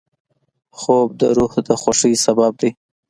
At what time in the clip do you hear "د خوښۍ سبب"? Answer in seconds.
1.67-2.51